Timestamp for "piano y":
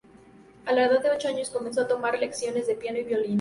2.73-3.03